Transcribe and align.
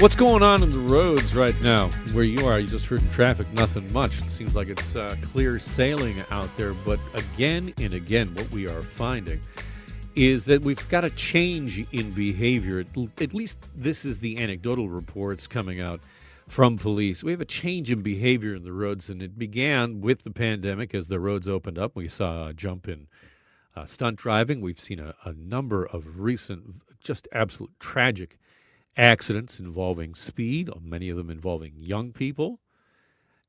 What's 0.00 0.16
going 0.16 0.42
on 0.42 0.62
in 0.62 0.70
the 0.70 0.78
roads 0.78 1.36
right 1.36 1.60
now? 1.60 1.88
Where 2.14 2.24
you 2.24 2.46
are, 2.46 2.58
you 2.58 2.66
just 2.66 2.86
heard 2.86 3.02
traffic, 3.10 3.52
nothing 3.52 3.92
much. 3.92 4.22
It 4.22 4.30
seems 4.30 4.56
like 4.56 4.68
it's 4.68 4.96
uh, 4.96 5.14
clear 5.20 5.58
sailing 5.58 6.24
out 6.30 6.56
there. 6.56 6.72
But 6.72 6.98
again 7.12 7.74
and 7.76 7.92
again, 7.92 8.34
what 8.34 8.50
we 8.50 8.66
are 8.66 8.82
finding 8.82 9.42
is 10.14 10.46
that 10.46 10.62
we've 10.62 10.88
got 10.88 11.04
a 11.04 11.10
change 11.10 11.86
in 11.92 12.12
behavior. 12.12 12.82
At 13.18 13.34
least 13.34 13.58
this 13.76 14.06
is 14.06 14.20
the 14.20 14.38
anecdotal 14.38 14.88
reports 14.88 15.46
coming 15.46 15.82
out 15.82 16.00
from 16.48 16.78
police. 16.78 17.22
We 17.22 17.32
have 17.32 17.42
a 17.42 17.44
change 17.44 17.92
in 17.92 18.00
behavior 18.00 18.54
in 18.54 18.64
the 18.64 18.72
roads, 18.72 19.10
and 19.10 19.20
it 19.20 19.38
began 19.38 20.00
with 20.00 20.22
the 20.22 20.30
pandemic 20.30 20.94
as 20.94 21.08
the 21.08 21.20
roads 21.20 21.46
opened 21.46 21.78
up. 21.78 21.94
We 21.94 22.08
saw 22.08 22.48
a 22.48 22.54
jump 22.54 22.88
in 22.88 23.06
uh, 23.76 23.84
stunt 23.84 24.16
driving. 24.16 24.62
We've 24.62 24.80
seen 24.80 24.98
a, 24.98 25.14
a 25.26 25.34
number 25.34 25.84
of 25.84 26.18
recent, 26.18 26.76
just 27.02 27.28
absolute 27.32 27.78
tragic 27.78 28.38
accidents 29.00 29.58
involving 29.58 30.14
speed, 30.14 30.68
many 30.82 31.08
of 31.08 31.16
them 31.16 31.30
involving 31.30 31.72
young 31.78 32.12
people. 32.12 32.60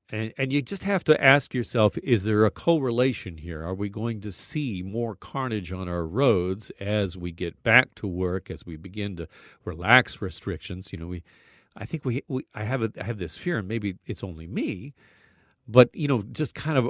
And, 0.10 0.34
and 0.38 0.52
you 0.52 0.62
just 0.62 0.84
have 0.84 1.04
to 1.06 1.24
ask 1.24 1.54
yourself 1.54 1.98
is 2.04 2.24
there 2.24 2.46
a 2.46 2.52
correlation 2.52 3.38
here? 3.38 3.64
Are 3.64 3.74
we 3.74 3.90
going 3.90 4.22
to 4.22 4.32
see 4.32 4.82
more 4.82 5.16
carnage 5.16 5.72
on 5.72 5.90
our 5.90 6.06
roads 6.06 6.72
as 6.80 7.18
we 7.18 7.32
get 7.32 7.62
back 7.64 7.96
to 7.96 8.08
work, 8.08 8.50
as 8.50 8.66
we 8.66 8.78
begin 8.78 9.18
to 9.18 9.28
relax 9.66 10.22
restrictions? 10.22 10.92
You 10.94 11.00
know, 11.00 11.08
we, 11.08 11.24
I 11.76 11.86
think 11.86 12.06
we, 12.06 12.24
we 12.28 12.46
I 12.56 12.64
have 12.64 12.82
a, 12.84 12.92
I 13.00 13.04
have 13.04 13.20
this 13.20 13.38
fear, 13.38 13.58
and 13.60 13.68
maybe 13.68 13.96
it's 14.06 14.24
only 14.24 14.48
me, 14.48 14.94
but 15.68 15.90
you 15.94 16.08
know, 16.08 16.24
just 16.32 16.56
kind 16.56 16.78
of 16.78 16.90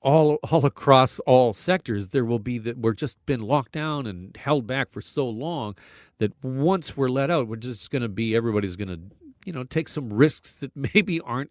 all 0.00 0.36
all 0.50 0.64
across 0.64 1.18
all 1.20 1.52
sectors, 1.52 2.08
there 2.08 2.24
will 2.24 2.38
be 2.38 2.58
that 2.58 2.78
we're 2.78 2.94
just 2.94 3.24
been 3.26 3.40
locked 3.40 3.72
down 3.72 4.06
and 4.06 4.36
held 4.36 4.66
back 4.66 4.90
for 4.90 5.00
so 5.00 5.28
long 5.28 5.76
that 6.18 6.32
once 6.42 6.96
we're 6.96 7.08
let 7.08 7.30
out, 7.30 7.48
we're 7.48 7.56
just 7.56 7.90
going 7.90 8.02
to 8.02 8.08
be 8.08 8.34
everybody's 8.36 8.76
going 8.76 8.88
to 8.88 9.00
you 9.44 9.52
know 9.52 9.64
take 9.64 9.88
some 9.88 10.12
risks 10.12 10.54
that 10.56 10.74
maybe 10.94 11.20
aren't 11.20 11.50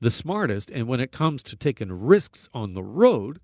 the 0.00 0.10
smartest. 0.10 0.70
And 0.70 0.86
when 0.86 1.00
it 1.00 1.12
comes 1.12 1.42
to 1.44 1.56
taking 1.56 1.92
risks 1.92 2.48
on 2.54 2.74
the 2.74 2.82
road, 2.82 3.40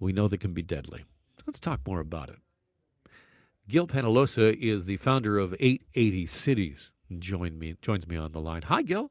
we 0.00 0.12
know 0.12 0.28
they 0.28 0.36
can 0.36 0.52
be 0.52 0.62
deadly. 0.62 1.04
Let's 1.46 1.60
talk 1.60 1.80
more 1.86 2.00
about 2.00 2.28
it. 2.28 2.36
Gil 3.68 3.86
Peñalosa 3.86 4.56
is 4.56 4.86
the 4.86 4.96
founder 4.96 5.38
of 5.38 5.54
880 5.60 6.26
Cities. 6.26 6.92
Join 7.18 7.58
me 7.58 7.76
joins 7.80 8.06
me 8.06 8.16
on 8.16 8.32
the 8.32 8.40
line. 8.40 8.62
Hi, 8.62 8.82
Gil. 8.82 9.10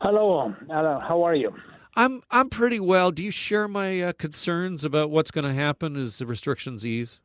Hello, 0.00 0.38
um, 0.38 0.56
hello. 0.68 1.00
How 1.06 1.22
are 1.22 1.34
you? 1.34 1.52
I'm 1.98 2.22
I'm 2.30 2.48
pretty 2.48 2.78
well. 2.78 3.10
Do 3.10 3.24
you 3.24 3.32
share 3.32 3.66
my 3.66 4.00
uh, 4.00 4.12
concerns 4.12 4.84
about 4.84 5.10
what's 5.10 5.32
going 5.32 5.46
to 5.46 5.52
happen 5.52 5.96
as 5.96 6.18
the 6.18 6.26
restrictions 6.26 6.86
ease? 6.86 7.18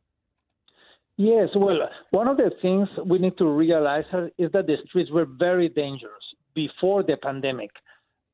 Yes. 1.16 1.50
Well, 1.54 1.78
one 2.10 2.26
of 2.26 2.36
the 2.36 2.50
things 2.60 2.88
we 3.06 3.20
need 3.20 3.38
to 3.38 3.46
realize 3.46 4.02
is 4.36 4.50
that 4.50 4.66
the 4.66 4.74
streets 4.88 5.12
were 5.12 5.26
very 5.26 5.68
dangerous 5.68 6.24
before 6.56 7.04
the 7.04 7.16
pandemic. 7.22 7.70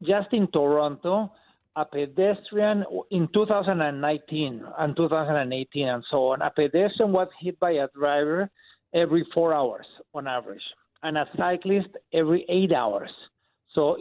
Just 0.02 0.32
in 0.32 0.48
Toronto, 0.50 1.30
a 1.76 1.84
pedestrian 1.84 2.84
in 3.10 3.28
2019 3.34 4.64
and 4.78 4.96
2018 4.96 5.88
and 5.88 6.04
so 6.10 6.28
on, 6.28 6.40
a 6.40 6.50
pedestrian 6.50 7.12
was 7.12 7.28
hit 7.38 7.60
by 7.60 7.72
a 7.72 7.88
driver 7.94 8.48
every 8.94 9.26
four 9.34 9.52
hours 9.52 9.86
on 10.14 10.26
average, 10.26 10.62
and 11.02 11.18
a 11.18 11.26
cyclist 11.36 11.90
every 12.14 12.46
eight 12.48 12.72
hours. 12.72 13.10
So 13.74 13.98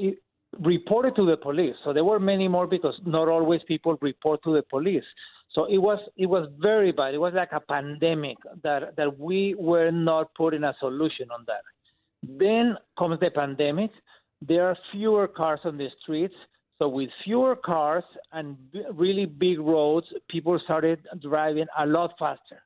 reported 0.59 1.15
to 1.15 1.25
the 1.25 1.37
police. 1.37 1.75
So 1.83 1.93
there 1.93 2.03
were 2.03 2.19
many 2.19 2.47
more 2.47 2.67
because 2.67 2.95
not 3.05 3.27
always 3.27 3.61
people 3.67 3.97
report 4.01 4.43
to 4.43 4.53
the 4.53 4.63
police. 4.63 5.03
So 5.53 5.65
it 5.65 5.77
was 5.77 5.99
it 6.15 6.27
was 6.27 6.47
very 6.59 6.91
bad. 6.91 7.13
It 7.13 7.17
was 7.17 7.33
like 7.33 7.51
a 7.51 7.59
pandemic 7.59 8.37
that 8.63 8.95
that 8.97 9.19
we 9.19 9.55
were 9.57 9.91
not 9.91 10.33
putting 10.35 10.63
a 10.63 10.75
solution 10.79 11.29
on 11.31 11.45
that. 11.47 11.63
Then 12.23 12.77
comes 12.97 13.19
the 13.19 13.31
pandemic. 13.31 13.91
There 14.41 14.67
are 14.67 14.77
fewer 14.91 15.27
cars 15.27 15.59
on 15.63 15.77
the 15.77 15.89
streets. 16.01 16.35
So 16.77 16.87
with 16.87 17.09
fewer 17.25 17.55
cars 17.55 18.05
and 18.31 18.55
really 18.93 19.25
big 19.25 19.59
roads, 19.59 20.07
people 20.29 20.57
started 20.63 20.99
driving 21.21 21.65
a 21.77 21.85
lot 21.85 22.13
faster 22.17 22.61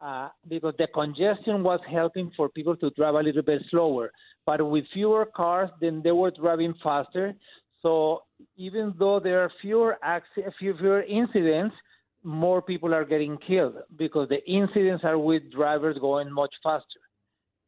uh, 0.00 0.28
because 0.48 0.74
the 0.78 0.86
congestion 0.94 1.62
was 1.62 1.80
helping 1.90 2.30
for 2.36 2.48
people 2.48 2.76
to 2.76 2.90
drive 2.90 3.14
a 3.14 3.20
little 3.22 3.42
bit 3.42 3.62
slower. 3.70 4.10
But 4.46 4.68
with 4.68 4.84
fewer 4.92 5.26
cars, 5.26 5.70
then 5.80 6.00
they 6.02 6.12
were 6.12 6.30
driving 6.30 6.74
faster. 6.82 7.34
So 7.82 8.22
even 8.56 8.94
though 8.98 9.20
there 9.20 9.40
are 9.42 9.50
fewer 9.60 9.98
accidents, 10.02 10.56
fewer 10.58 11.02
incidents, 11.02 11.74
more 12.24 12.60
people 12.60 12.94
are 12.94 13.04
getting 13.04 13.38
killed 13.38 13.76
because 13.96 14.28
the 14.28 14.44
incidents 14.50 15.04
are 15.04 15.18
with 15.18 15.50
drivers 15.50 15.96
going 16.00 16.32
much 16.32 16.54
faster. 16.62 17.00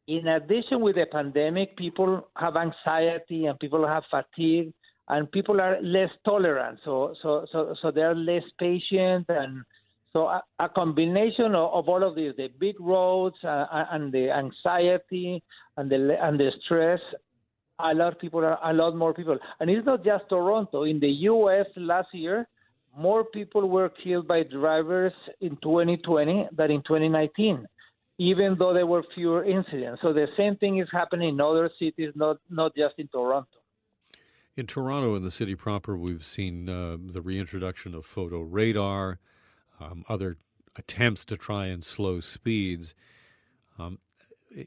In 0.07 0.27
addition, 0.27 0.81
with 0.81 0.95
the 0.95 1.05
pandemic, 1.11 1.77
people 1.77 2.27
have 2.35 2.55
anxiety 2.55 3.45
and 3.45 3.57
people 3.59 3.87
have 3.87 4.03
fatigue, 4.09 4.73
and 5.07 5.31
people 5.31 5.61
are 5.61 5.81
less 5.81 6.09
tolerant. 6.25 6.79
So, 6.83 7.13
so, 7.21 7.45
so, 7.51 7.75
so 7.81 7.91
they 7.91 8.01
are 8.01 8.15
less 8.15 8.43
patient 8.59 9.25
and 9.29 9.63
so 10.13 10.27
a, 10.27 10.43
a 10.59 10.69
combination 10.69 11.55
of, 11.55 11.73
of, 11.73 11.89
all 11.89 12.03
of 12.03 12.15
these, 12.15 12.33
the 12.35 12.49
big 12.59 12.79
roads 12.79 13.35
uh, 13.43 13.65
and 13.91 14.11
the 14.11 14.29
anxiety 14.29 15.41
and 15.77 15.89
the 15.89 16.17
and 16.21 16.39
the 16.39 16.51
stress, 16.65 16.99
a 17.79 17.93
lot 17.93 18.13
of 18.13 18.19
people 18.19 18.41
are 18.41 18.59
a 18.63 18.73
lot 18.73 18.95
more 18.95 19.13
people, 19.13 19.37
and 19.59 19.69
it's 19.69 19.85
not 19.85 20.03
just 20.03 20.25
Toronto. 20.29 20.83
In 20.83 20.99
the 20.99 21.09
U.S. 21.31 21.65
last 21.77 22.09
year, 22.13 22.47
more 22.97 23.23
people 23.23 23.69
were 23.69 23.89
killed 24.03 24.27
by 24.27 24.43
drivers 24.43 25.13
in 25.39 25.51
2020 25.63 26.49
than 26.55 26.71
in 26.71 26.81
2019, 26.81 27.65
even 28.17 28.55
though 28.59 28.73
there 28.73 28.85
were 28.85 29.03
fewer 29.15 29.45
incidents. 29.45 30.01
So 30.01 30.11
the 30.11 30.27
same 30.35 30.57
thing 30.57 30.79
is 30.79 30.89
happening 30.91 31.29
in 31.29 31.41
other 31.41 31.69
cities, 31.79 32.11
not 32.15 32.37
not 32.49 32.75
just 32.75 32.95
in 32.97 33.07
Toronto. 33.07 33.47
In 34.57 34.67
Toronto, 34.67 35.15
in 35.15 35.23
the 35.23 35.31
city 35.31 35.55
proper, 35.55 35.95
we've 35.95 36.25
seen 36.25 36.67
uh, 36.67 36.97
the 36.99 37.21
reintroduction 37.21 37.95
of 37.95 38.05
photo 38.05 38.41
radar 38.41 39.19
um, 39.81 40.05
other 40.07 40.37
attempts 40.75 41.25
to 41.25 41.37
try 41.37 41.65
and 41.67 41.83
slow 41.83 42.19
speeds. 42.19 42.93
Um, 43.79 43.99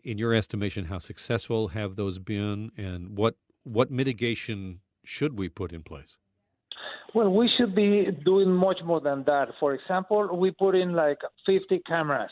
in 0.03 0.19
your 0.19 0.35
estimation, 0.35 0.87
how 0.87 0.99
successful 0.99 1.69
have 1.69 1.97
those 1.97 2.19
been, 2.19 2.71
and 2.77 3.17
what 3.17 3.37
what 3.65 3.91
mitigation 3.91 4.81
should 5.05 5.39
we 5.39 5.49
put 5.49 5.73
in 5.73 5.83
place? 5.83 6.17
Well, 7.15 7.31
we 7.31 7.49
should 7.57 7.75
be 7.75 8.09
doing 8.25 8.51
much 8.51 8.79
more 8.85 9.01
than 9.01 9.23
that. 9.25 9.49
For 9.61 9.75
example, 9.75 10.37
we 10.37 10.51
put 10.51 10.75
in 10.75 10.95
like 10.95 11.19
50 11.47 11.81
cameras. 11.87 12.31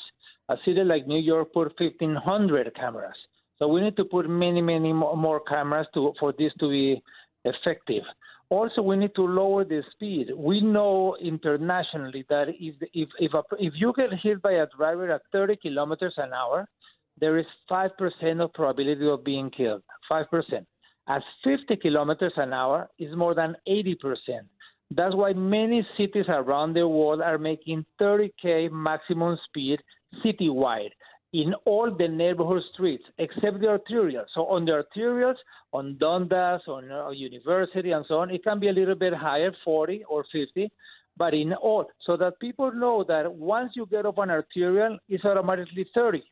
A 0.49 0.57
city 0.65 0.83
like 0.83 1.07
New 1.07 1.21
York 1.21 1.53
put 1.53 1.73
1,500 1.79 2.75
cameras. 2.75 3.15
So 3.59 3.69
we 3.69 3.81
need 3.81 3.97
to 3.97 4.05
put 4.05 4.29
many, 4.29 4.61
many 4.61 4.93
more 4.93 5.41
cameras 5.49 5.87
to 5.95 6.13
for 6.19 6.35
this 6.37 6.53
to 6.59 6.69
be 6.69 7.01
effective. 7.45 8.03
Also, 8.53 8.83
we 8.83 8.97
need 8.97 9.15
to 9.15 9.23
lower 9.23 9.65
the 9.65 9.83
speed. 9.93 10.27
We 10.37 10.61
know 10.61 11.17
internationally 11.23 12.27
that 12.29 12.49
if 12.61 12.75
if 12.93 13.09
if, 13.19 13.33
a, 13.33 13.43
if 13.59 13.73
you 13.75 13.95
get 13.97 14.11
hit 14.23 14.43
by 14.43 14.53
a 14.53 14.67
driver 14.77 15.11
at 15.11 15.23
30 15.33 15.57
kilometers 15.57 16.13
an 16.19 16.35
hour, 16.35 16.69
there 17.19 17.39
is 17.39 17.47
five 17.67 17.93
percent 17.97 18.43
of 18.43 18.53
probability 18.53 19.09
of 19.09 19.25
being 19.25 19.49
killed. 19.49 19.83
Five 20.07 20.27
percent. 20.31 20.67
At 21.09 21.23
50 21.45 21.77
kilometers 21.77 22.35
an 22.37 22.53
hour 22.53 22.91
is 22.99 23.17
more 23.17 23.35
than 23.35 23.57
80 23.67 23.95
percent. 23.95 24.47
That's 24.91 25.15
why 25.15 25.33
many 25.33 25.87
cities 25.97 26.27
around 26.29 26.75
the 26.75 26.87
world 26.87 27.23
are 27.23 27.39
making 27.39 27.87
30k 27.99 28.71
maximum 28.71 29.39
speed 29.47 29.81
citywide 30.23 30.93
in 31.33 31.55
all 31.65 31.91
the 31.91 32.07
neighborhood 32.07 32.63
streets 32.75 33.05
except 33.19 33.61
the 33.61 33.67
arterials. 33.67 34.27
So 34.35 34.47
on 34.47 34.65
the 34.65 34.83
arterials, 34.83 35.37
on 35.73 35.97
Dundas, 35.99 36.63
on 36.69 36.91
uh, 36.91 37.11
University, 37.11 37.93
and 37.93 38.05
so 38.07 38.17
on, 38.17 38.31
it 38.31 38.45
can 38.45 38.61
be 38.61 38.69
a 38.69 38.73
little 38.73 38.95
bit 38.95 39.15
higher, 39.15 39.53
40 39.65 40.05
or 40.09 40.25
50, 40.31 40.71
but 41.17 41.35
in 41.35 41.55
all, 41.55 41.87
so 42.07 42.17
that 42.17 42.39
people 42.41 42.73
know 42.73 43.05
that 43.09 43.33
once 43.33 43.73
you 43.75 43.87
get 43.87 44.07
off 44.07 44.19
an 44.19 44.31
arterial, 44.31 44.99
it's 45.09 45.25
automatically 45.25 45.87
30. 45.95 46.23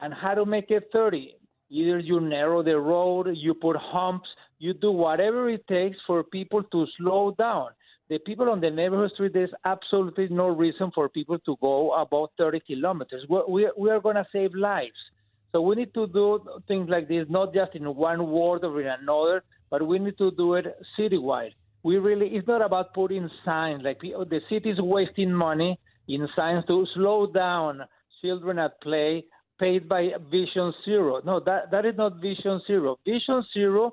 And 0.00 0.14
how 0.14 0.34
to 0.34 0.46
make 0.46 0.70
it 0.70 0.88
30? 0.92 1.34
Either 1.70 1.98
you 1.98 2.20
narrow 2.20 2.62
the 2.62 2.78
road, 2.78 3.28
you 3.34 3.52
put 3.52 3.76
humps, 3.76 4.28
you 4.58 4.72
do 4.72 4.90
whatever 4.90 5.50
it 5.50 5.66
takes 5.68 5.96
for 6.06 6.24
people 6.24 6.62
to 6.62 6.86
slow 6.96 7.34
down 7.38 7.68
the 8.08 8.18
people 8.18 8.48
on 8.48 8.60
the 8.60 8.70
neighborhood 8.70 9.10
street, 9.12 9.32
there's 9.34 9.52
absolutely 9.64 10.28
no 10.28 10.48
reason 10.48 10.90
for 10.94 11.08
people 11.08 11.38
to 11.40 11.56
go 11.60 11.92
about 11.92 12.32
30 12.38 12.60
kilometers. 12.66 13.24
We, 13.28 13.70
we, 13.76 13.90
are 13.90 14.00
going 14.00 14.16
to 14.16 14.26
save 14.32 14.54
lives. 14.54 14.96
So 15.52 15.60
we 15.60 15.76
need 15.76 15.92
to 15.94 16.06
do 16.06 16.40
things 16.66 16.88
like 16.88 17.08
this, 17.08 17.26
not 17.28 17.52
just 17.52 17.74
in 17.74 17.84
one 17.94 18.26
ward 18.26 18.64
or 18.64 18.80
in 18.80 18.86
another, 18.86 19.42
but 19.70 19.86
we 19.86 19.98
need 19.98 20.16
to 20.18 20.30
do 20.32 20.54
it 20.54 20.66
citywide. 20.98 21.52
We 21.82 21.98
really, 21.98 22.28
it's 22.28 22.48
not 22.48 22.62
about 22.62 22.94
putting 22.94 23.28
signs 23.44 23.82
like 23.84 24.00
the 24.00 24.40
city 24.50 24.70
is 24.70 24.80
wasting 24.80 25.32
money 25.32 25.78
in 26.08 26.26
signs 26.34 26.64
to 26.66 26.86
slow 26.94 27.30
down 27.30 27.82
children 28.22 28.58
at 28.58 28.80
play 28.80 29.24
paid 29.60 29.88
by 29.88 30.10
Vision 30.30 30.72
Zero. 30.84 31.20
No, 31.24 31.40
that, 31.40 31.70
that 31.70 31.84
is 31.84 31.96
not 31.96 32.20
Vision 32.20 32.60
Zero. 32.66 32.98
Vision 33.04 33.44
Zero 33.52 33.92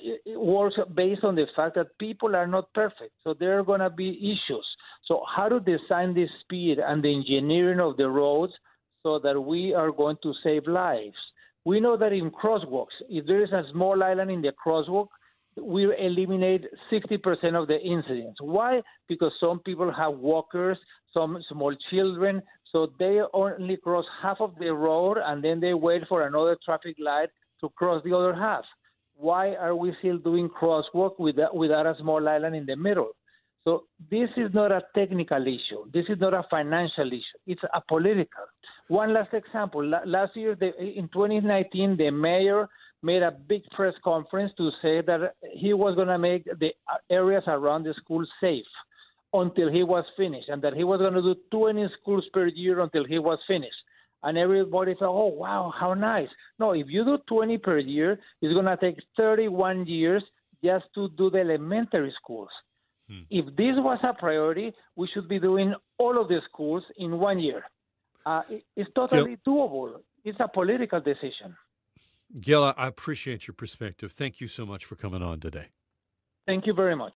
it 0.00 0.40
works 0.40 0.76
based 0.94 1.24
on 1.24 1.34
the 1.34 1.46
fact 1.54 1.74
that 1.76 1.98
people 1.98 2.34
are 2.34 2.46
not 2.46 2.72
perfect. 2.74 3.12
So 3.24 3.34
there 3.38 3.58
are 3.58 3.64
going 3.64 3.80
to 3.80 3.90
be 3.90 4.16
issues. 4.18 4.66
So 5.06 5.22
how 5.34 5.48
to 5.48 5.60
design 5.60 6.14
the 6.14 6.26
speed 6.40 6.78
and 6.78 7.02
the 7.02 7.14
engineering 7.14 7.80
of 7.80 7.96
the 7.96 8.08
roads 8.08 8.52
so 9.02 9.18
that 9.20 9.40
we 9.40 9.74
are 9.74 9.90
going 9.90 10.16
to 10.22 10.32
save 10.42 10.66
lives. 10.66 11.16
We 11.64 11.80
know 11.80 11.96
that 11.96 12.12
in 12.12 12.30
crosswalks, 12.30 12.96
if 13.08 13.26
there 13.26 13.42
is 13.42 13.52
a 13.52 13.64
small 13.72 14.02
island 14.02 14.30
in 14.30 14.42
the 14.42 14.52
crosswalk, 14.64 15.08
we 15.60 15.84
eliminate 15.98 16.64
60% 16.92 17.60
of 17.60 17.68
the 17.68 17.80
incidents. 17.80 18.38
Why? 18.40 18.80
Because 19.08 19.32
some 19.40 19.60
people 19.60 19.92
have 19.92 20.14
walkers, 20.14 20.78
some 21.12 21.38
small 21.48 21.74
children, 21.90 22.42
so 22.72 22.92
they 22.98 23.20
only 23.32 23.76
cross 23.76 24.04
half 24.22 24.40
of 24.40 24.54
the 24.58 24.72
road 24.72 25.18
and 25.22 25.42
then 25.42 25.58
they 25.60 25.74
wait 25.74 26.02
for 26.08 26.26
another 26.26 26.56
traffic 26.64 26.96
light 26.98 27.30
to 27.60 27.68
cross 27.70 28.02
the 28.04 28.14
other 28.16 28.34
half. 28.34 28.64
Why 29.20 29.54
are 29.54 29.74
we 29.74 29.92
still 29.98 30.18
doing 30.18 30.48
crosswalk 30.48 31.18
without, 31.18 31.54
without 31.54 31.86
a 31.86 31.96
small 32.00 32.28
island 32.28 32.54
in 32.54 32.66
the 32.66 32.76
middle? 32.76 33.10
So 33.64 33.84
this 34.10 34.30
is 34.36 34.54
not 34.54 34.70
a 34.70 34.82
technical 34.94 35.42
issue. 35.42 35.90
This 35.92 36.04
is 36.08 36.18
not 36.20 36.34
a 36.34 36.44
financial 36.48 37.08
issue. 37.08 37.38
It's 37.46 37.62
a 37.74 37.82
political. 37.88 38.44
One 38.86 39.12
last 39.12 39.34
example. 39.34 39.84
Last 39.84 40.36
year, 40.36 40.52
in 40.52 41.08
2019, 41.12 41.96
the 41.96 42.10
mayor 42.10 42.68
made 43.02 43.22
a 43.22 43.32
big 43.32 43.62
press 43.72 43.94
conference 44.02 44.52
to 44.56 44.70
say 44.80 45.02
that 45.02 45.34
he 45.52 45.74
was 45.74 45.96
going 45.96 46.08
to 46.08 46.18
make 46.18 46.44
the 46.44 46.70
areas 47.10 47.42
around 47.46 47.82
the 47.82 47.94
school 47.94 48.24
safe 48.40 48.64
until 49.32 49.70
he 49.70 49.82
was 49.82 50.04
finished, 50.16 50.48
and 50.48 50.62
that 50.62 50.74
he 50.74 50.84
was 50.84 51.00
going 51.00 51.12
to 51.12 51.22
do 51.22 51.34
20 51.50 51.88
schools 52.00 52.24
per 52.32 52.46
year 52.46 52.80
until 52.80 53.04
he 53.04 53.18
was 53.18 53.38
finished. 53.46 53.76
And 54.22 54.36
everybody 54.36 54.94
thought, 54.94 55.16
oh, 55.16 55.28
wow, 55.28 55.72
how 55.78 55.94
nice. 55.94 56.28
No, 56.58 56.72
if 56.72 56.86
you 56.88 57.04
do 57.04 57.18
20 57.28 57.58
per 57.58 57.78
year, 57.78 58.18
it's 58.42 58.52
going 58.52 58.66
to 58.66 58.76
take 58.76 58.96
31 59.16 59.86
years 59.86 60.22
just 60.62 60.86
to 60.94 61.08
do 61.16 61.30
the 61.30 61.38
elementary 61.38 62.12
schools. 62.20 62.48
Hmm. 63.08 63.20
If 63.30 63.46
this 63.56 63.76
was 63.76 63.98
a 64.02 64.12
priority, 64.14 64.72
we 64.96 65.08
should 65.14 65.28
be 65.28 65.38
doing 65.38 65.74
all 65.98 66.20
of 66.20 66.28
the 66.28 66.40
schools 66.50 66.82
in 66.96 67.18
one 67.18 67.38
year. 67.38 67.62
Uh, 68.26 68.42
it's 68.76 68.90
totally 68.94 69.38
doable. 69.46 70.00
It's 70.24 70.38
a 70.40 70.48
political 70.48 71.00
decision. 71.00 71.56
Gil, 72.40 72.74
I 72.76 72.88
appreciate 72.88 73.46
your 73.46 73.54
perspective. 73.54 74.12
Thank 74.12 74.40
you 74.40 74.48
so 74.48 74.66
much 74.66 74.84
for 74.84 74.96
coming 74.96 75.22
on 75.22 75.40
today. 75.40 75.68
Thank 76.46 76.66
you 76.66 76.74
very 76.74 76.96
much. 76.96 77.06